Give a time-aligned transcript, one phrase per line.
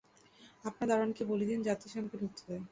[0.65, 2.63] আপনার দারোয়ানকে বলে দিন, যাতে সে আমাকে ঢুকতে দেয়।